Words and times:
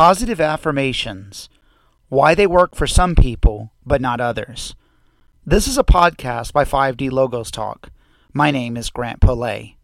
Positive 0.00 0.40
affirmations. 0.40 1.50
Why 2.08 2.34
they 2.34 2.46
work 2.46 2.74
for 2.74 2.86
some 2.86 3.14
people, 3.14 3.74
but 3.84 4.00
not 4.00 4.18
others. 4.18 4.74
This 5.44 5.68
is 5.68 5.76
a 5.76 5.84
podcast 5.84 6.54
by 6.54 6.64
5D 6.64 7.12
Logos 7.12 7.50
Talk. 7.50 7.90
My 8.32 8.50
name 8.50 8.78
is 8.78 8.88
Grant 8.88 9.20
Polay. 9.20 9.74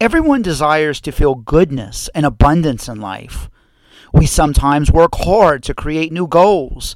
Everyone 0.00 0.40
desires 0.40 1.00
to 1.00 1.10
feel 1.10 1.34
goodness 1.34 2.08
and 2.14 2.24
abundance 2.24 2.86
in 2.86 3.00
life. 3.00 3.50
We 4.12 4.24
sometimes 4.24 4.92
work 4.92 5.16
hard 5.16 5.64
to 5.64 5.74
create 5.74 6.12
new 6.12 6.28
goals, 6.28 6.94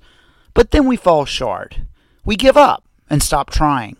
but 0.54 0.70
then 0.70 0.86
we 0.86 0.94
fall 0.94 1.24
short. 1.24 1.80
We 2.24 2.36
give 2.36 2.56
up 2.56 2.84
and 3.10 3.20
stop 3.20 3.50
trying. 3.50 3.96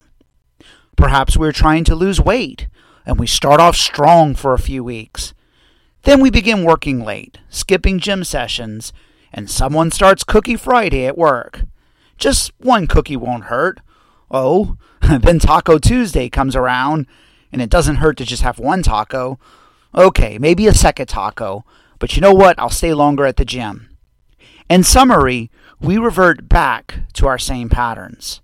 Perhaps 0.97 1.37
we're 1.37 1.51
trying 1.51 1.83
to 1.87 1.97
lose 1.97 2.21
weight, 2.21 2.69
and 3.05 3.19
we 3.19 3.27
start 3.27 3.61
off 3.61 3.75
strong 3.75 4.37
for 4.37 4.55
a 4.55 4.61
few 4.61 4.85
weeks. 4.85 5.35
Then 6.03 6.21
we 6.21 6.31
begin 6.31 6.65
working 6.65 7.05
late, 7.05 7.39
skipping 7.49 7.99
gym 8.01 8.25
sessions, 8.25 8.93
and 9.33 9.49
someone 9.49 9.91
starts 9.91 10.25
Cookie 10.25 10.57
Friday 10.57 11.07
at 11.07 11.17
work. 11.17 11.63
Just 12.19 12.53
one 12.59 12.87
cookie 12.87 13.17
won't 13.17 13.45
hurt. 13.45 13.81
Oh, 14.31 14.77
then 15.01 15.39
Taco 15.39 15.79
Tuesday 15.79 16.29
comes 16.29 16.57
around, 16.57 17.07
and 17.53 17.63
it 17.63 17.71
doesn't 17.71 17.97
hurt 17.97 18.17
to 18.19 18.25
just 18.25 18.43
have 18.43 18.59
one 18.59 18.83
taco. 18.83 19.39
Okay, 19.95 20.39
maybe 20.39 20.67
a 20.67 20.75
second 20.75 21.07
taco, 21.07 21.65
but 21.99 22.17
you 22.17 22.21
know 22.21 22.35
what? 22.35 22.59
I'll 22.59 22.71
stay 22.71 22.95
longer 22.95 23.27
at 23.27 23.37
the 23.37 23.45
gym. 23.45 23.89
In 24.69 24.83
summary, 24.83 25.51
we 25.81 25.99
revert 25.99 26.49
back 26.49 27.01
to 27.15 27.27
our 27.27 27.39
same 27.39 27.69
patterns. 27.69 28.41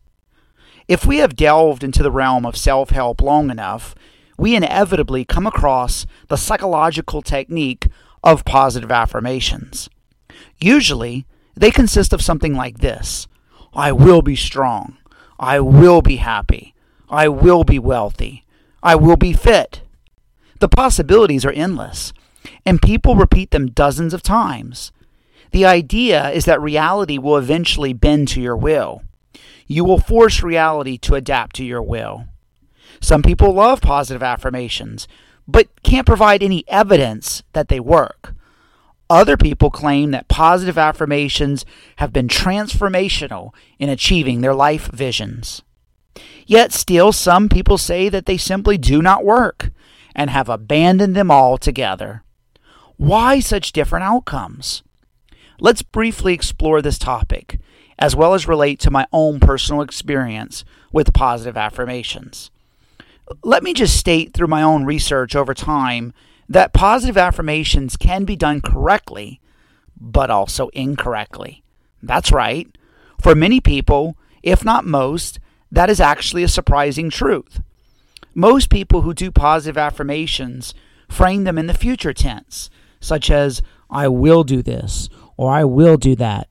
If 0.87 1.07
we 1.07 1.19
have 1.19 1.37
delved 1.37 1.83
into 1.83 2.03
the 2.03 2.11
realm 2.11 2.47
of 2.47 2.57
self 2.57 2.91
help 2.91 3.21
long 3.21 3.51
enough, 3.51 3.95
we 4.39 4.55
inevitably 4.55 5.25
come 5.25 5.47
across 5.47 6.07
the 6.29 6.37
psychological 6.37 7.21
technique 7.21 7.89
of 8.23 8.45
positive 8.45 8.93
affirmations. 8.93 9.91
Usually, 10.61 11.27
they 11.57 11.71
consist 11.71 12.13
of 12.13 12.23
something 12.23 12.55
like 12.55 12.79
this 12.79 13.27
I 13.75 13.93
will 13.93 14.23
be 14.23 14.37
strong. 14.37 14.97
I 15.39 15.61
will 15.61 16.01
be 16.03 16.17
happy. 16.17 16.75
I 17.11 17.29
will 17.29 17.65
be 17.65 17.79
wealthy. 17.79 18.45
I 18.83 18.95
will 18.95 19.17
be 19.17 19.33
fit. 19.33 19.83
The 20.61 20.69
possibilities 20.69 21.45
are 21.45 21.53
endless, 21.53 22.13
and 22.65 22.83
people 22.83 23.15
repeat 23.15 23.51
them 23.51 23.71
dozens 23.71 24.15
of 24.15 24.23
times. 24.23 24.93
The 25.51 25.65
idea 25.65 26.31
is 26.31 26.45
that 26.45 26.61
reality 26.61 27.19
will 27.19 27.37
eventually 27.37 27.93
bend 27.93 28.29
to 28.29 28.41
your 28.41 28.57
will. 28.57 29.03
You 29.67 29.85
will 29.85 29.99
force 29.99 30.43
reality 30.43 30.99
to 30.99 31.15
adapt 31.15 31.57
to 31.57 31.65
your 31.65 31.83
will. 31.83 32.27
Some 33.01 33.23
people 33.23 33.53
love 33.53 33.81
positive 33.81 34.23
affirmations, 34.23 35.09
but 35.47 35.69
can't 35.83 36.07
provide 36.07 36.43
any 36.43 36.65
evidence 36.69 37.43
that 37.53 37.69
they 37.69 37.81
work. 37.81 38.35
Other 39.11 39.37
people 39.39 39.71
claim 39.71 40.11
that 40.11 40.29
positive 40.29 40.77
affirmations 40.77 41.65
have 41.97 42.13
been 42.13 42.29
transformational 42.29 43.55
in 43.79 43.89
achieving 43.89 44.43
their 44.43 44.55
life 44.55 44.91
visions. 44.93 45.63
Yet 46.47 46.73
still, 46.73 47.13
some 47.13 47.49
people 47.49 47.79
say 47.79 48.09
that 48.09 48.27
they 48.27 48.37
simply 48.37 48.77
do 48.77 49.01
not 49.01 49.25
work 49.25 49.71
and 50.15 50.31
have 50.31 50.49
abandoned 50.49 51.15
them 51.15 51.31
altogether. 51.31 52.23
Why 52.97 53.41
such 53.41 53.73
different 53.73 54.05
outcomes? 54.05 54.83
Let's 55.61 55.83
briefly 55.83 56.35
explore 56.35 56.83
this 56.83 56.99
topic, 56.99 57.59
as 57.99 58.15
well 58.15 58.35
as 58.35 58.49
relate 58.49 58.79
to 58.81 58.91
my 58.91 59.07
own 59.13 59.41
personal 59.41 59.83
experience 59.83 60.65
with 60.93 61.15
positive 61.15 61.57
affirmations. 61.57 62.51
Let 63.43 63.63
me 63.63 63.75
just 63.75 63.97
state 63.97 64.33
through 64.33 64.47
my 64.47 64.63
own 64.63 64.85
research 64.85 65.37
over 65.37 65.55
time 65.55 66.13
that 66.49 66.73
positive 66.73 67.19
affirmations 67.19 67.97
can 67.97 68.25
be 68.25 68.37
done 68.37 68.61
correctly, 68.61 69.41
but 70.01 70.31
also 70.31 70.69
incorrectly. 70.69 71.63
That's 72.03 72.33
right. 72.33 72.69
For 73.21 73.35
many 73.35 73.61
people, 73.61 74.17
if 74.43 74.65
not 74.65 74.87
most, 74.87 75.41
that 75.71 75.91
is 75.91 76.01
actually 76.01 76.43
a 76.43 76.49
surprising 76.49 77.11
truth. 77.11 77.61
Most 78.35 78.71
people 78.71 79.03
who 79.03 79.13
do 79.13 79.31
positive 79.31 79.77
affirmations 79.77 80.73
frame 81.09 81.45
them 81.45 81.59
in 81.59 81.67
the 81.67 81.75
future 81.75 82.15
tense, 82.15 82.71
such 83.01 83.31
as, 83.31 83.61
I 83.91 84.09
will 84.09 84.45
do 84.45 84.63
this, 84.63 85.09
or 85.37 85.51
I 85.51 85.65
will 85.65 85.97
do 85.97 86.15
that. 86.17 86.49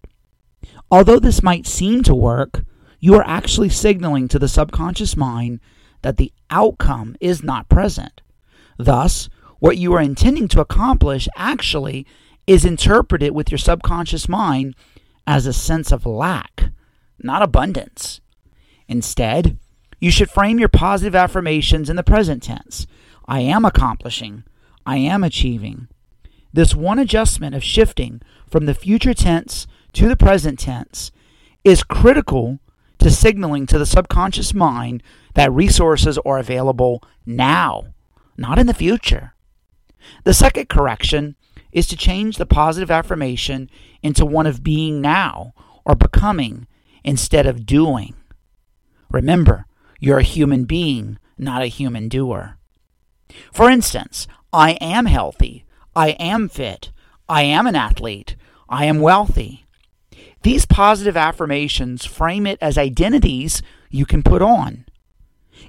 Although 0.92 1.20
this 1.20 1.44
might 1.44 1.66
seem 1.66 2.04
to 2.04 2.16
work, 2.16 2.64
you 3.00 3.16
are 3.16 3.28
actually 3.28 3.70
signaling 3.70 4.28
to 4.28 4.40
the 4.40 4.48
subconscious 4.48 5.16
mind 5.16 5.60
that 6.02 6.18
the 6.18 6.32
outcome 6.50 7.16
is 7.20 7.44
not 7.44 7.70
present. 7.70 8.22
Thus, 8.78 9.30
what 9.60 9.78
you 9.78 9.94
are 9.94 10.02
intending 10.02 10.48
to 10.50 10.62
accomplish 10.62 11.28
actually 11.36 12.06
is 12.46 12.64
interpreted 12.64 13.34
with 13.34 13.52
your 13.52 13.58
subconscious 13.58 14.30
mind 14.30 14.76
as 15.26 15.46
a 15.46 15.54
sense 15.54 15.92
of 15.92 16.06
lack, 16.06 16.70
not 17.20 17.42
abundance. 17.42 18.22
Instead, 18.88 19.58
you 20.00 20.12
should 20.12 20.30
frame 20.30 20.60
your 20.60 20.70
positive 20.70 21.16
affirmations 21.16 21.90
in 21.90 21.96
the 21.96 22.04
present 22.04 22.44
tense 22.44 22.88
I 23.30 23.42
am 23.42 23.66
accomplishing, 23.66 24.44
I 24.86 24.98
am 24.98 25.24
achieving. 25.24 25.90
This 26.54 26.74
one 26.74 26.98
adjustment 26.98 27.56
of 27.56 27.64
shifting 27.64 28.22
from 28.50 28.66
the 28.66 28.74
future 28.74 29.14
tense 29.14 29.68
to 29.94 30.08
the 30.08 30.16
present 30.16 30.60
tense 30.60 31.12
is 31.66 31.84
critical 31.84 32.60
to 33.00 33.12
signaling 33.12 33.66
to 33.66 33.78
the 33.78 33.86
subconscious 33.86 34.54
mind 34.54 35.04
that 35.38 35.54
resources 35.54 36.18
are 36.26 36.40
available 36.40 37.04
now, 37.24 37.94
not 38.38 38.58
in 38.58 38.66
the 38.66 38.74
future. 38.74 39.36
The 40.24 40.34
second 40.34 40.68
correction 40.68 41.36
is 41.72 41.86
to 41.90 41.96
change 41.96 42.38
the 42.38 42.48
positive 42.48 42.90
affirmation 42.90 43.70
into 44.02 44.26
one 44.26 44.48
of 44.48 44.64
being 44.64 45.00
now 45.00 45.54
or 45.86 45.94
becoming 45.94 46.66
instead 47.04 47.46
of 47.46 47.68
doing. 47.68 48.16
Remember, 49.12 49.68
you're 50.00 50.18
a 50.18 50.24
human 50.24 50.64
being, 50.64 51.20
not 51.38 51.62
a 51.62 51.68
human 51.68 52.10
doer. 52.10 52.58
For 53.54 53.70
instance, 53.70 54.28
I 54.52 54.72
am 54.82 55.06
healthy, 55.06 55.66
I 55.96 56.10
am 56.20 56.50
fit, 56.50 56.92
I 57.30 57.44
am 57.44 57.68
an 57.68 57.76
athlete, 57.76 58.36
I 58.70 58.86
am 58.86 59.02
wealthy. 59.02 59.68
These 60.42 60.66
positive 60.66 61.16
affirmations 61.16 62.06
frame 62.06 62.48
it 62.48 62.58
as 62.60 62.76
identities 62.76 63.62
you 63.92 64.08
can 64.08 64.24
put 64.24 64.42
on. 64.42 64.86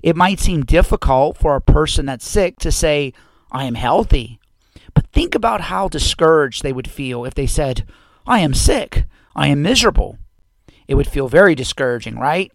It 0.02 0.16
might 0.16 0.40
seem 0.40 0.64
difficult 0.64 1.36
for 1.36 1.56
a 1.56 1.60
person 1.60 2.06
that's 2.06 2.26
sick 2.26 2.58
to 2.60 2.70
say, 2.72 3.12
I 3.50 3.64
am 3.64 3.74
healthy. 3.74 4.38
But 4.94 5.06
think 5.12 5.34
about 5.34 5.62
how 5.62 5.88
discouraged 5.88 6.62
they 6.62 6.72
would 6.72 6.88
feel 6.88 7.24
if 7.24 7.34
they 7.34 7.46
said, 7.46 7.84
I 8.26 8.40
am 8.40 8.54
sick. 8.54 9.04
I 9.34 9.48
am 9.48 9.62
miserable. 9.62 10.18
It 10.86 10.94
would 10.94 11.06
feel 11.06 11.28
very 11.28 11.54
discouraging, 11.54 12.18
right? 12.18 12.52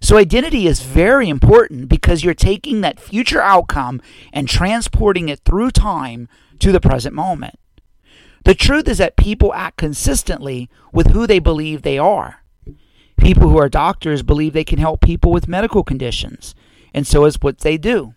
So, 0.00 0.18
identity 0.18 0.66
is 0.66 0.82
very 0.82 1.28
important 1.28 1.88
because 1.88 2.22
you're 2.22 2.34
taking 2.34 2.80
that 2.80 3.00
future 3.00 3.40
outcome 3.40 4.02
and 4.32 4.48
transporting 4.48 5.28
it 5.28 5.40
through 5.44 5.70
time 5.70 6.28
to 6.58 6.70
the 6.70 6.80
present 6.80 7.14
moment. 7.14 7.58
The 8.44 8.54
truth 8.54 8.88
is 8.88 8.98
that 8.98 9.16
people 9.16 9.52
act 9.54 9.78
consistently 9.78 10.70
with 10.92 11.08
who 11.08 11.26
they 11.26 11.38
believe 11.38 11.82
they 11.82 11.98
are. 11.98 12.42
People 13.16 13.48
who 13.48 13.58
are 13.58 13.68
doctors 13.68 14.22
believe 14.22 14.52
they 14.52 14.64
can 14.64 14.78
help 14.78 15.00
people 15.00 15.32
with 15.32 15.48
medical 15.48 15.82
conditions, 15.82 16.54
and 16.96 17.06
so 17.06 17.26
is 17.26 17.36
what 17.42 17.58
they 17.58 17.76
do. 17.76 18.14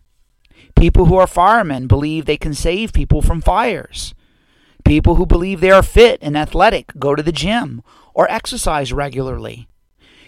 People 0.76 1.06
who 1.06 1.18
are 1.18 1.28
firemen 1.28 1.86
believe 1.86 2.26
they 2.26 2.38
can 2.38 2.54
save 2.54 2.94
people 2.94 3.22
from 3.22 3.42
fires. 3.42 4.16
People 4.86 5.16
who 5.16 5.26
believe 5.26 5.60
they 5.60 5.70
are 5.70 5.84
fit 5.84 6.18
and 6.22 6.38
athletic 6.38 6.94
go 6.98 7.14
to 7.14 7.22
the 7.22 7.34
gym 7.34 7.84
or 8.14 8.32
exercise 8.32 8.94
regularly. 8.94 9.68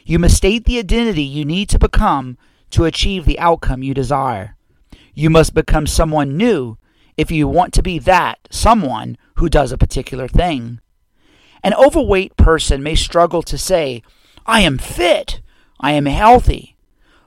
You 0.03 0.19
must 0.19 0.35
state 0.35 0.65
the 0.65 0.79
identity 0.79 1.23
you 1.23 1.45
need 1.45 1.69
to 1.69 1.79
become 1.79 2.37
to 2.71 2.83
achieve 2.83 3.23
the 3.25 3.39
outcome 3.39 3.83
you 3.83 3.93
desire. 3.93 4.57
You 5.13 5.29
must 5.29 5.53
become 5.53 5.87
someone 5.87 6.35
new 6.35 6.77
if 7.15 7.31
you 7.31 7.47
want 7.47 7.73
to 7.75 7.81
be 7.81 7.99
that 7.99 8.39
someone 8.51 9.17
who 9.35 9.47
does 9.47 9.71
a 9.71 9.77
particular 9.77 10.27
thing. 10.27 10.81
An 11.63 11.73
overweight 11.75 12.35
person 12.35 12.83
may 12.83 12.95
struggle 12.95 13.43
to 13.43 13.57
say, 13.57 14.03
I 14.45 14.61
am 14.61 14.77
fit, 14.77 15.39
I 15.79 15.91
am 15.93 16.05
healthy. 16.05 16.75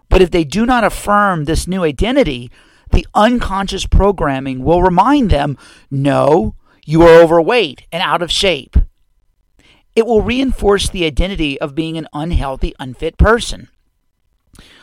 But 0.09 0.23
if 0.23 0.31
they 0.31 0.45
do 0.45 0.67
not 0.67 0.85
affirm 0.85 1.45
this 1.45 1.67
new 1.67 1.83
identity, 1.83 2.51
the 2.91 3.07
unconscious 3.15 3.87
programming 3.87 4.63
will 4.63 4.83
remind 4.83 5.31
them, 5.31 5.59
no, 5.91 6.55
you 6.85 7.03
are 7.03 7.23
overweight 7.23 7.87
and 7.91 8.03
out 8.03 8.23
of 8.23 8.31
shape. 8.31 8.77
It 9.97 10.07
will 10.07 10.23
reinforce 10.23 10.89
the 10.89 11.05
identity 11.05 11.61
of 11.61 11.75
being 11.75 11.97
an 11.97 12.09
unhealthy, 12.13 12.75
unfit 12.79 13.17
person. 13.17 13.69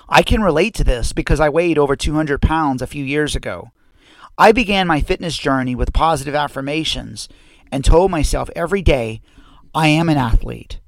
I 0.07 0.23
can 0.23 0.41
relate 0.41 0.73
to 0.75 0.83
this 0.83 1.13
because 1.13 1.39
I 1.39 1.49
weighed 1.49 1.77
over 1.77 1.95
200 1.95 2.41
pounds 2.41 2.81
a 2.81 2.87
few 2.87 3.03
years 3.03 3.35
ago. 3.35 3.71
I 4.37 4.51
began 4.51 4.87
my 4.87 5.01
fitness 5.01 5.37
journey 5.37 5.75
with 5.75 5.93
positive 5.93 6.35
affirmations 6.35 7.29
and 7.71 7.85
told 7.85 8.11
myself 8.11 8.49
every 8.55 8.81
day, 8.81 9.21
I 9.73 9.87
am 9.87 10.09
an 10.09 10.17
athlete. 10.17 10.79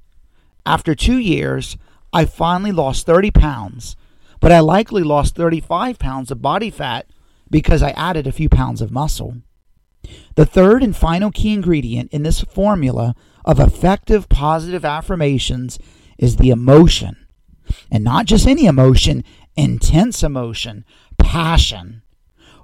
After 0.66 0.94
two 0.94 1.18
years, 1.18 1.76
I 2.12 2.26
finally 2.26 2.72
lost 2.72 3.06
30 3.06 3.30
pounds, 3.30 3.96
but 4.44 4.52
I 4.52 4.60
likely 4.60 5.02
lost 5.02 5.36
35 5.36 5.98
pounds 5.98 6.30
of 6.30 6.42
body 6.42 6.68
fat 6.68 7.06
because 7.50 7.82
I 7.82 7.92
added 7.92 8.26
a 8.26 8.32
few 8.32 8.50
pounds 8.50 8.82
of 8.82 8.90
muscle. 8.90 9.38
The 10.34 10.44
third 10.44 10.82
and 10.82 10.94
final 10.94 11.30
key 11.30 11.54
ingredient 11.54 12.12
in 12.12 12.24
this 12.24 12.42
formula 12.42 13.14
of 13.46 13.58
effective 13.58 14.28
positive 14.28 14.84
affirmations 14.84 15.78
is 16.18 16.36
the 16.36 16.50
emotion. 16.50 17.26
And 17.90 18.04
not 18.04 18.26
just 18.26 18.46
any 18.46 18.66
emotion, 18.66 19.24
intense 19.56 20.22
emotion, 20.22 20.84
passion. 21.16 22.02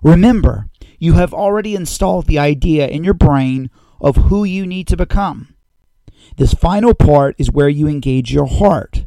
Remember, 0.03 0.69
you 0.99 1.15
have 1.15 1.33
already 1.33 1.75
installed 1.75 2.27
the 2.27 2.39
idea 2.39 2.89
in 2.89 3.05
your 3.05 3.15
brain 3.15 3.71
of 4.03 4.17
who 4.17 4.45
you 4.45 4.67
need 4.67 4.87
to 4.89 4.99
become. 4.99 5.55
This 6.37 6.53
final 6.53 6.93
part 6.93 7.37
is 7.39 7.51
where 7.51 7.71
you 7.71 7.89
engage 7.89 8.35
your 8.35 8.49
heart. 8.49 9.07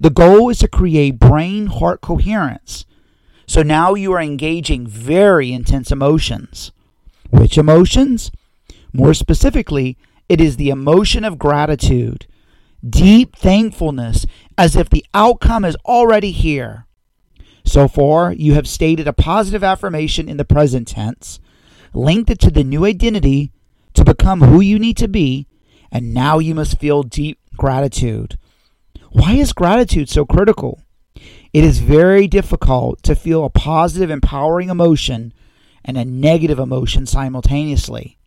The 0.00 0.10
goal 0.10 0.48
is 0.48 0.58
to 0.60 0.68
create 0.68 1.18
brain 1.18 1.66
heart 1.66 2.00
coherence. 2.00 2.86
So 3.46 3.62
now 3.62 3.94
you 3.94 4.12
are 4.12 4.20
engaging 4.20 4.86
very 4.86 5.52
intense 5.52 5.90
emotions. 5.90 6.70
Which 7.30 7.58
emotions? 7.58 8.30
More 8.92 9.14
specifically, 9.14 9.96
it 10.28 10.40
is 10.40 10.56
the 10.56 10.70
emotion 10.70 11.24
of 11.24 11.38
gratitude, 11.38 12.26
deep 12.88 13.34
thankfulness, 13.36 14.26
as 14.56 14.76
if 14.76 14.88
the 14.88 15.04
outcome 15.14 15.64
is 15.64 15.76
already 15.84 16.30
here. 16.30 16.86
So 17.64 17.88
far, 17.88 18.32
you 18.32 18.54
have 18.54 18.68
stated 18.68 19.08
a 19.08 19.12
positive 19.12 19.64
affirmation 19.64 20.28
in 20.28 20.36
the 20.36 20.44
present 20.44 20.88
tense, 20.88 21.40
linked 21.92 22.30
it 22.30 22.38
to 22.40 22.50
the 22.50 22.64
new 22.64 22.84
identity 22.84 23.52
to 23.94 24.04
become 24.04 24.40
who 24.40 24.60
you 24.60 24.78
need 24.78 24.96
to 24.98 25.08
be, 25.08 25.46
and 25.90 26.14
now 26.14 26.38
you 26.38 26.54
must 26.54 26.78
feel 26.78 27.02
deep 27.02 27.38
gratitude. 27.56 28.38
Why 29.10 29.34
is 29.34 29.52
gratitude 29.52 30.08
so 30.08 30.24
critical? 30.24 30.82
It 31.52 31.64
is 31.64 31.78
very 31.78 32.28
difficult 32.28 33.02
to 33.04 33.14
feel 33.14 33.44
a 33.44 33.50
positive, 33.50 34.10
empowering 34.10 34.68
emotion 34.68 35.32
and 35.84 35.96
a 35.96 36.04
negative 36.04 36.58
emotion 36.58 37.06
simultaneously. 37.06 38.18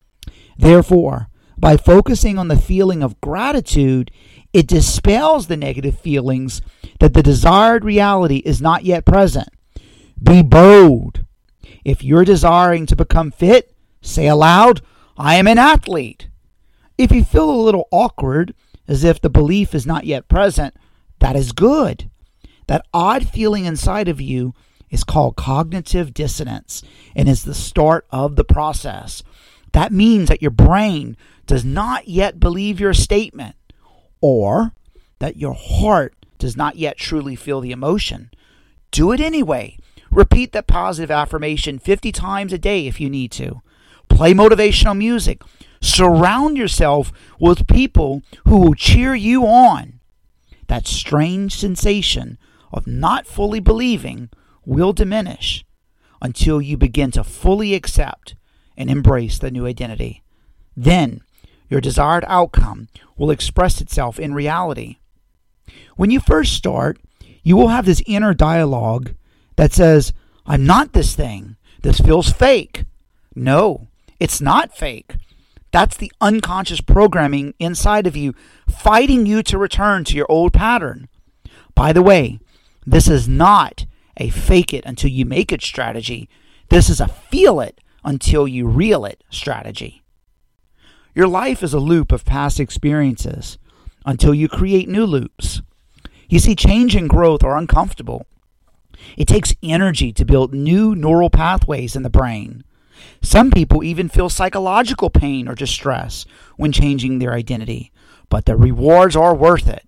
Therefore, 0.57 1.27
by 1.57 1.77
focusing 1.77 2.39
on 2.39 2.47
the 2.47 2.57
feeling 2.57 3.03
of 3.03 3.21
gratitude, 3.21 4.09
it 4.51 4.67
dispels 4.67 5.47
the 5.47 5.57
negative 5.57 5.99
feelings 5.99 6.61
that 6.99 7.13
the 7.13 7.23
desired 7.23 7.85
reality 7.85 8.37
is 8.37 8.61
not 8.61 8.83
yet 8.83 9.05
present. 9.05 9.49
Be 10.21 10.41
bold. 10.41 11.23
If 11.85 12.03
you're 12.03 12.25
desiring 12.25 12.85
to 12.87 12.95
become 12.95 13.31
fit, 13.31 13.75
say 14.01 14.27
aloud, 14.27 14.81
I 15.17 15.35
am 15.35 15.47
an 15.47 15.59
athlete. 15.59 16.29
If 16.97 17.11
you 17.11 17.23
feel 17.23 17.49
a 17.49 17.61
little 17.61 17.87
awkward, 17.91 18.53
as 18.87 19.03
if 19.03 19.21
the 19.21 19.29
belief 19.29 19.73
is 19.73 19.85
not 19.85 20.05
yet 20.05 20.27
present, 20.27 20.75
that 21.19 21.35
is 21.35 21.51
good. 21.51 22.09
That 22.67 22.85
odd 22.93 23.29
feeling 23.29 23.65
inside 23.65 24.07
of 24.07 24.21
you 24.21 24.53
is 24.89 25.03
called 25.03 25.35
cognitive 25.35 26.13
dissonance 26.13 26.83
and 27.15 27.27
is 27.29 27.43
the 27.43 27.53
start 27.53 28.05
of 28.11 28.35
the 28.35 28.43
process. 28.43 29.23
That 29.71 29.91
means 29.91 30.29
that 30.29 30.41
your 30.41 30.51
brain 30.51 31.15
does 31.47 31.63
not 31.63 32.07
yet 32.07 32.39
believe 32.39 32.79
your 32.79 32.93
statement 32.93 33.55
or 34.19 34.73
that 35.19 35.37
your 35.37 35.53
heart 35.53 36.13
does 36.37 36.57
not 36.57 36.75
yet 36.75 36.97
truly 36.97 37.35
feel 37.35 37.61
the 37.61 37.71
emotion. 37.71 38.29
Do 38.91 39.11
it 39.11 39.21
anyway. 39.21 39.77
Repeat 40.11 40.51
that 40.51 40.67
positive 40.67 41.11
affirmation 41.11 41.79
50 41.79 42.11
times 42.11 42.51
a 42.51 42.57
day 42.57 42.87
if 42.87 42.99
you 42.99 43.09
need 43.09 43.31
to. 43.33 43.61
Play 44.21 44.35
motivational 44.35 44.95
music. 44.95 45.41
Surround 45.81 46.55
yourself 46.55 47.11
with 47.39 47.65
people 47.65 48.21
who 48.47 48.59
will 48.59 48.75
cheer 48.75 49.15
you 49.15 49.47
on. 49.47 49.99
That 50.67 50.85
strange 50.85 51.55
sensation 51.55 52.37
of 52.71 52.85
not 52.85 53.25
fully 53.25 53.59
believing 53.59 54.29
will 54.63 54.93
diminish 54.93 55.65
until 56.21 56.61
you 56.61 56.77
begin 56.77 57.09
to 57.09 57.23
fully 57.23 57.73
accept 57.73 58.35
and 58.77 58.91
embrace 58.91 59.39
the 59.39 59.49
new 59.49 59.65
identity. 59.65 60.21
Then 60.77 61.21
your 61.67 61.81
desired 61.81 62.23
outcome 62.27 62.89
will 63.17 63.31
express 63.31 63.81
itself 63.81 64.19
in 64.19 64.35
reality. 64.35 64.97
When 65.95 66.11
you 66.11 66.19
first 66.19 66.53
start, 66.53 66.99
you 67.41 67.57
will 67.57 67.69
have 67.69 67.87
this 67.87 68.03
inner 68.05 68.35
dialogue 68.35 69.15
that 69.55 69.73
says, 69.73 70.13
I'm 70.45 70.67
not 70.67 70.93
this 70.93 71.15
thing. 71.15 71.55
This 71.81 71.99
feels 71.99 72.31
fake. 72.31 72.85
No, 73.33 73.87
it's 74.21 74.39
not 74.39 74.77
fake. 74.77 75.15
That's 75.71 75.97
the 75.97 76.11
unconscious 76.21 76.79
programming 76.79 77.55
inside 77.57 78.05
of 78.05 78.15
you 78.15 78.35
fighting 78.69 79.25
you 79.25 79.41
to 79.41 79.57
return 79.57 80.03
to 80.03 80.15
your 80.15 80.27
old 80.29 80.53
pattern. 80.53 81.09
By 81.73 81.91
the 81.91 82.03
way, 82.03 82.39
this 82.85 83.07
is 83.07 83.27
not 83.27 83.87
a 84.17 84.29
fake 84.29 84.75
it 84.75 84.85
until 84.85 85.09
you 85.09 85.25
make 85.25 85.51
it 85.51 85.63
strategy. 85.63 86.29
This 86.69 86.87
is 86.87 87.01
a 87.01 87.07
feel 87.07 87.59
it 87.59 87.81
until 88.03 88.47
you 88.47 88.67
reel 88.67 89.05
it 89.05 89.23
strategy. 89.31 90.03
Your 91.15 91.27
life 91.27 91.63
is 91.63 91.73
a 91.73 91.79
loop 91.79 92.11
of 92.11 92.23
past 92.23 92.59
experiences 92.59 93.57
until 94.05 94.35
you 94.35 94.47
create 94.47 94.87
new 94.87 95.07
loops. 95.07 95.63
You 96.29 96.37
see, 96.37 96.53
change 96.53 96.95
and 96.95 97.09
growth 97.09 97.43
are 97.43 97.57
uncomfortable. 97.57 98.27
It 99.17 99.27
takes 99.27 99.55
energy 99.63 100.13
to 100.13 100.25
build 100.25 100.53
new 100.53 100.93
neural 100.93 101.31
pathways 101.31 101.95
in 101.95 102.03
the 102.03 102.11
brain. 102.11 102.63
Some 103.21 103.51
people 103.51 103.83
even 103.83 104.09
feel 104.09 104.29
psychological 104.29 105.09
pain 105.09 105.47
or 105.47 105.55
distress 105.55 106.25
when 106.57 106.71
changing 106.71 107.19
their 107.19 107.33
identity, 107.33 107.91
but 108.29 108.45
the 108.45 108.55
rewards 108.55 109.15
are 109.15 109.35
worth 109.35 109.67
it. 109.67 109.87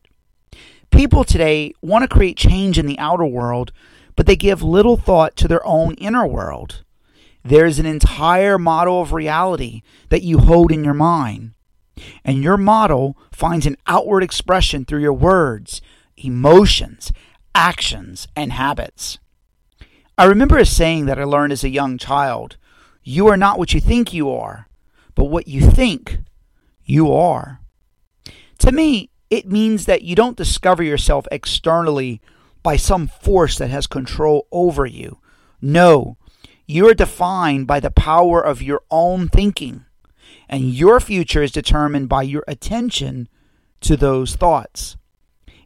People 0.92 1.24
today 1.24 1.74
want 1.82 2.04
to 2.04 2.08
create 2.08 2.38
change 2.38 2.78
in 2.78 2.86
the 2.86 3.00
outer 3.00 3.26
world, 3.26 3.72
but 4.16 4.28
they 4.28 4.36
give 4.36 4.62
little 4.62 4.98
thought 4.98 5.36
to 5.38 5.48
their 5.48 5.66
own 5.66 5.96
inner 5.96 6.28
world. 6.28 6.84
There's 7.44 7.80
an 7.80 7.86
entire 7.86 8.58
model 8.58 9.02
of 9.02 9.12
reality 9.12 9.82
that 10.10 10.22
you 10.22 10.38
hold 10.38 10.72
in 10.72 10.84
your 10.84 10.94
mind. 10.94 11.52
And 12.24 12.42
your 12.42 12.58
model 12.58 13.18
finds 13.32 13.66
an 13.66 13.78
outward 13.88 14.24
expression 14.24 14.86
through 14.86 15.02
your 15.02 15.14
words, 15.14 15.82
emotions, 16.16 17.12
actions, 17.54 18.28
and 18.36 18.54
habits. 18.54 19.20
I 20.18 20.26
remember 20.26 20.58
a 20.58 20.66
saying 20.66 21.06
that 21.08 21.20
I 21.20 21.24
learned 21.24 21.54
as 21.54 21.64
a 21.64 21.70
young 21.70 21.98
child 21.98 22.58
You 23.04 23.28
are 23.28 23.38
not 23.38 23.60
what 23.60 23.74
you 23.74 23.80
think 23.80 24.14
you 24.14 24.32
are, 24.32 24.68
but 25.16 25.26
what 25.26 25.48
you 25.48 25.70
think 25.70 26.20
you 26.86 27.12
are. 27.12 27.60
To 28.60 28.72
me, 28.72 29.10
it 29.30 29.46
means 29.46 29.86
that 29.86 30.04
you 30.04 30.16
don't 30.16 30.38
discover 30.38 30.84
yourself 30.84 31.28
externally 31.32 32.22
by 32.62 32.78
some 32.78 33.08
force 33.08 33.58
that 33.58 33.70
has 33.70 33.88
control 33.88 34.48
over 34.52 34.86
you. 34.86 35.18
No, 35.62 36.18
you 36.66 36.88
are 36.88 36.94
defined 36.94 37.68
by 37.68 37.80
the 37.80 37.92
power 37.92 38.42
of 38.42 38.62
your 38.62 38.82
own 38.90 39.28
thinking, 39.28 39.86
and 40.48 40.74
your 40.74 41.00
future 41.00 41.44
is 41.44 41.52
determined 41.52 42.08
by 42.08 42.24
your 42.24 42.44
attention 42.48 43.28
to 43.82 43.98
those 43.98 44.36
thoughts. 44.36 44.96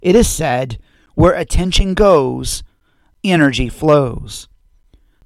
It 0.01 0.15
is 0.15 0.27
said, 0.27 0.79
where 1.13 1.33
attention 1.33 1.93
goes, 1.93 2.63
energy 3.23 3.69
flows. 3.69 4.47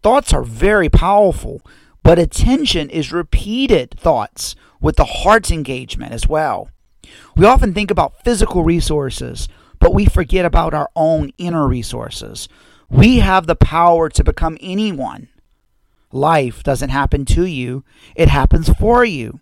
Thoughts 0.02 0.34
are 0.34 0.44
very 0.44 0.90
powerful, 0.90 1.62
but 2.04 2.20
attention 2.20 2.90
is 2.90 3.12
repeated 3.12 3.92
thoughts 3.98 4.56
with 4.80 4.96
the 4.96 5.06
heart's 5.06 5.52
engagement 5.52 6.12
as 6.12 6.28
well. 6.28 6.70
We 7.36 7.46
often 7.46 7.74
think 7.74 7.92
about 7.92 8.24
physical 8.24 8.64
resources, 8.64 9.48
but 9.80 9.94
we 9.94 10.06
forget 10.06 10.46
about 10.46 10.74
our 10.74 10.90
own 10.96 11.32
inner 11.38 11.68
resources. 11.68 12.48
We 12.90 13.20
have 13.20 13.48
the 13.48 13.56
power 13.56 14.10
to 14.10 14.24
become 14.24 14.58
anyone 14.62 15.30
Life 16.12 16.62
doesn't 16.64 16.90
happen 16.90 17.24
to 17.26 17.46
you, 17.46 17.84
it 18.16 18.28
happens 18.28 18.70
for 18.70 19.06
you. 19.06 19.40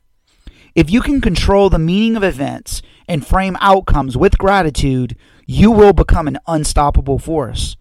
If 0.76 0.92
you 0.92 1.02
can 1.02 1.20
control 1.20 1.70
the 1.70 1.80
meaning 1.80 2.16
of 2.16 2.24
events 2.24 2.82
and 3.08 3.26
frame 3.26 3.58
outcomes 3.60 4.16
with 4.16 4.38
gratitude, 4.38 5.18
you 5.48 5.72
will 5.72 5.94
become 5.94 6.28
an 6.28 6.38
unstoppable 6.48 7.18
force. 7.18 7.76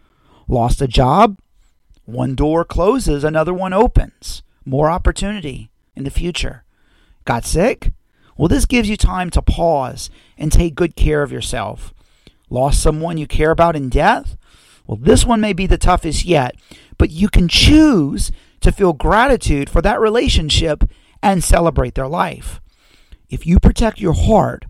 Lost 0.49 0.81
a 0.81 0.89
job? 0.89 1.39
One 2.07 2.35
door 2.35 2.65
closes, 2.65 3.25
another 3.25 3.53
one 3.53 3.75
opens. 3.75 4.43
More 4.69 4.91
opportunity 4.91 5.71
in 5.97 6.05
the 6.05 6.11
future. 6.11 6.63
Got 7.25 7.47
sick? 7.47 7.93
Well, 8.37 8.49
this 8.49 8.67
gives 8.67 8.87
you 8.87 8.99
time 8.99 9.31
to 9.31 9.41
pause 9.41 10.11
and 10.37 10.53
take 10.53 10.75
good 10.75 10.95
care 10.95 11.23
of 11.23 11.33
yourself. 11.33 11.95
Lost 12.51 12.83
someone 12.83 13.17
you 13.17 13.27
care 13.27 13.51
about 13.51 13.77
in 13.77 13.89
death? 13.89 14.37
Well, 14.87 14.99
this 15.01 15.25
one 15.25 15.41
may 15.41 15.55
be 15.55 15.67
the 15.67 15.79
toughest 15.79 16.27
yet, 16.27 16.55
but 16.99 17.09
you 17.09 17.31
can 17.31 17.49
choose 17.49 18.31
to 18.61 18.71
feel 18.71 18.93
gratitude 18.93 19.71
for 19.71 19.81
that 19.81 20.01
relationship 20.01 20.85
and 21.23 21.43
celebrate 21.43 21.95
their 21.95 22.07
life. 22.07 22.61
If 23.31 23.47
you 23.47 23.59
protect 23.59 24.03
your 24.03 24.13
heart, 24.13 24.67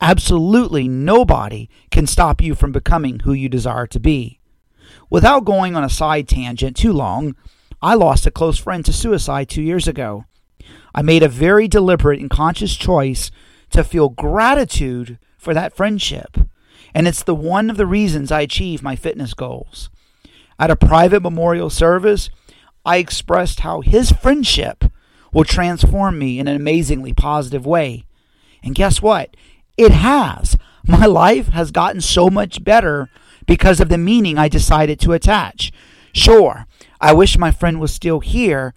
absolutely 0.00 0.88
nobody 0.88 1.68
can 1.92 2.08
stop 2.08 2.40
you 2.40 2.56
from 2.56 2.72
becoming 2.72 3.20
who 3.20 3.34
you 3.34 3.48
desire 3.48 3.86
to 3.86 4.00
be. 4.00 4.40
Without 5.10 5.44
going 5.44 5.76
on 5.76 5.84
a 5.84 5.88
side 5.88 6.26
tangent 6.26 6.76
too 6.76 6.92
long, 6.92 7.36
I 7.80 7.94
lost 7.94 8.26
a 8.26 8.30
close 8.30 8.58
friend 8.58 8.84
to 8.84 8.92
suicide 8.92 9.48
two 9.48 9.62
years 9.62 9.86
ago. 9.86 10.24
I 10.94 11.02
made 11.02 11.22
a 11.22 11.28
very 11.28 11.68
deliberate 11.68 12.20
and 12.20 12.28
conscious 12.28 12.74
choice 12.74 13.30
to 13.70 13.84
feel 13.84 14.08
gratitude 14.08 15.18
for 15.36 15.54
that 15.54 15.76
friendship, 15.76 16.36
and 16.92 17.06
it's 17.06 17.22
the 17.22 17.34
one 17.34 17.70
of 17.70 17.76
the 17.76 17.86
reasons 17.86 18.32
I 18.32 18.40
achieve 18.40 18.82
my 18.82 18.96
fitness 18.96 19.34
goals. 19.34 19.90
At 20.58 20.70
a 20.70 20.76
private 20.76 21.22
memorial 21.22 21.70
service, 21.70 22.30
I 22.84 22.96
expressed 22.96 23.60
how 23.60 23.80
his 23.80 24.10
friendship 24.10 24.84
will 25.32 25.44
transform 25.44 26.18
me 26.18 26.40
in 26.40 26.48
an 26.48 26.56
amazingly 26.56 27.12
positive 27.14 27.64
way. 27.64 28.06
And 28.62 28.74
guess 28.74 29.00
what? 29.00 29.36
It 29.76 29.92
has. 29.92 30.56
My 30.84 31.06
life 31.06 31.48
has 31.48 31.70
gotten 31.70 32.00
so 32.00 32.28
much 32.28 32.64
better 32.64 33.08
because 33.46 33.78
of 33.78 33.88
the 33.88 33.98
meaning 33.98 34.36
I 34.36 34.48
decided 34.48 34.98
to 35.00 35.12
attach. 35.12 35.70
Sure, 36.12 36.66
I 37.00 37.12
wish 37.12 37.38
my 37.38 37.50
friend 37.50 37.80
was 37.80 37.92
still 37.92 38.20
here, 38.20 38.74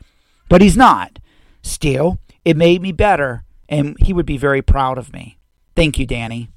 but 0.50 0.62
he's 0.62 0.78
not. 0.78 1.20
Still, 1.62 2.20
it 2.46 2.58
made 2.58 2.82
me 2.82 2.92
better, 2.92 3.44
and 3.70 3.96
he 4.00 4.14
would 4.14 4.26
be 4.26 4.38
very 4.38 4.62
proud 4.62 4.98
of 4.98 5.14
me. 5.14 5.38
Thank 5.76 5.98
you, 5.98 6.06
Danny. 6.06 6.50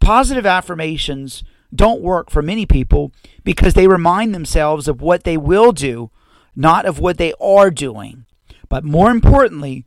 Positive 0.00 0.46
affirmations 0.46 1.44
don't 1.74 2.02
work 2.02 2.30
for 2.30 2.42
many 2.42 2.66
people 2.66 3.12
because 3.44 3.74
they 3.74 3.86
remind 3.86 4.34
themselves 4.34 4.88
of 4.88 5.00
what 5.00 5.24
they 5.24 5.36
will 5.36 5.72
do, 5.72 6.10
not 6.56 6.84
of 6.84 6.98
what 6.98 7.18
they 7.18 7.32
are 7.40 7.70
doing. 7.70 8.24
But 8.68 8.84
more 8.84 9.10
importantly, 9.10 9.84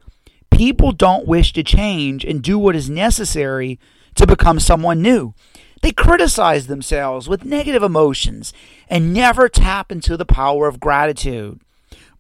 people 0.52 0.92
don't 0.92 1.28
wish 1.28 1.54
to 1.54 1.64
change 1.64 2.24
and 2.24 2.42
do 2.42 2.58
what 2.58 2.76
is 2.76 2.90
necessary 2.90 3.80
to 4.16 4.28
become 4.28 4.60
someone 4.60 5.02
new. 5.02 5.34
They 5.84 5.92
criticize 5.92 6.68
themselves 6.68 7.28
with 7.28 7.44
negative 7.44 7.84
emotions 7.84 8.54
and 8.88 9.14
never 9.14 9.50
tap 9.50 9.92
into 9.92 10.16
the 10.16 10.26
power 10.26 10.70
of 10.70 10.80
gratitude. 10.80 11.60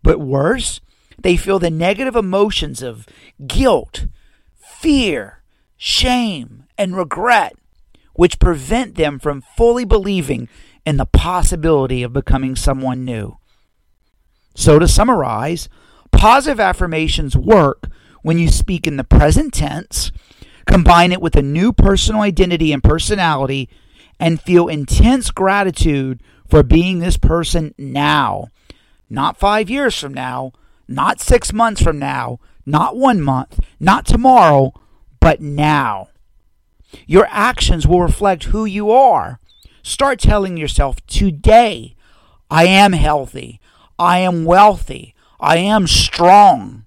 But 0.04 0.20
worse, 0.20 0.82
they 1.18 1.38
feel 1.38 1.60
the 1.60 1.70
negative 1.70 2.14
emotions 2.14 2.82
of 2.82 3.08
guilt, 3.48 4.08
fear, 4.58 5.44
shame, 5.78 6.66
and 6.78 6.98
regret, 6.98 7.56
which 8.16 8.38
prevent 8.38 8.96
them 8.96 9.18
from 9.18 9.46
fully 9.56 9.86
believing 9.86 10.50
in 10.86 10.98
the 10.98 11.06
possibility 11.06 12.04
of 12.04 12.12
becoming 12.12 12.58
someone 12.58 13.06
new. 13.06 13.38
So, 14.56 14.78
to 14.78 14.90
summarize, 14.90 15.70
positive 16.12 16.60
affirmations 16.60 17.38
work 17.38 17.88
when 18.24 18.38
you 18.38 18.50
speak 18.50 18.86
in 18.86 18.98
the 18.98 19.06
present 19.06 19.54
tense, 19.54 20.12
combine 20.66 21.12
it 21.12 21.22
with 21.22 21.36
a 21.36 21.42
new 21.42 21.74
personal 21.74 22.22
identity 22.22 22.72
and 22.72 22.84
personality, 22.84 23.70
and 24.20 24.42
feel 24.42 24.68
intense 24.68 25.32
gratitude 25.32 26.22
for 26.48 26.64
being 26.64 27.00
this 27.00 27.18
person 27.18 27.74
now. 27.78 28.48
Not 29.10 29.38
five 29.38 29.70
years 29.70 29.98
from 29.98 30.14
now, 30.14 30.54
not 30.88 31.20
six 31.20 31.52
months 31.52 31.82
from 31.82 32.00
now, 32.00 32.40
not 32.66 32.96
one 32.96 33.22
month, 33.22 33.60
not 33.80 34.06
tomorrow, 34.06 34.74
but 35.20 35.42
now. 35.42 36.10
Your 37.08 37.28
actions 37.30 37.88
will 37.88 38.02
reflect 38.02 38.46
who 38.46 38.66
you 38.66 38.92
are. 38.92 39.40
Start 39.82 40.20
telling 40.20 40.58
yourself 40.58 41.06
today, 41.08 41.96
I 42.50 42.66
am 42.66 42.94
healthy, 42.94 43.60
I 43.98 44.20
am 44.20 44.46
wealthy, 44.46 45.16
I 45.40 45.58
am 45.58 45.88
strong. 45.88 46.86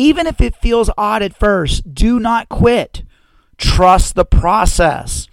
Even 0.00 0.26
if 0.26 0.40
it 0.40 0.56
feels 0.56 0.88
odd 0.96 1.20
at 1.20 1.36
first, 1.36 1.92
do 1.92 2.18
not 2.18 2.48
quit. 2.48 3.02
Trust 3.58 4.14
the 4.14 4.24
process. 4.24 5.28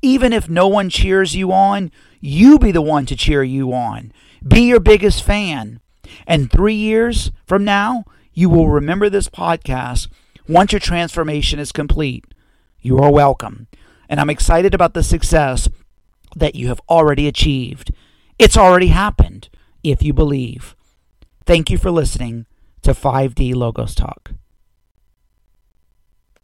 Even 0.00 0.32
if 0.32 0.48
no 0.48 0.68
one 0.68 0.88
cheers 0.90 1.34
you 1.34 1.50
on, 1.50 1.90
you 2.20 2.56
be 2.56 2.70
the 2.70 2.80
one 2.80 3.04
to 3.06 3.16
cheer 3.16 3.42
you 3.42 3.72
on. 3.72 4.12
Be 4.46 4.60
your 4.60 4.78
biggest 4.78 5.24
fan. 5.24 5.80
And 6.24 6.52
three 6.52 6.76
years 6.76 7.32
from 7.48 7.64
now, 7.64 8.04
you 8.32 8.48
will 8.48 8.68
remember 8.68 9.10
this 9.10 9.28
podcast 9.28 10.06
once 10.46 10.70
your 10.70 10.78
transformation 10.78 11.58
is 11.58 11.72
complete. 11.72 12.26
You 12.80 13.00
are 13.00 13.10
welcome. 13.10 13.66
And 14.08 14.20
I'm 14.20 14.30
excited 14.30 14.72
about 14.72 14.94
the 14.94 15.02
success 15.02 15.68
that 16.36 16.54
you 16.54 16.68
have 16.68 16.80
already 16.88 17.26
achieved. 17.26 17.90
It's 18.38 18.56
already 18.56 18.86
happened 18.86 19.48
if 19.82 20.00
you 20.00 20.12
believe. 20.12 20.76
Thank 21.44 21.70
you 21.72 21.76
for 21.76 21.90
listening 21.90 22.46
to 22.86 22.94
5D 22.94 23.52
Logos 23.52 23.96
Talk. 23.96 24.30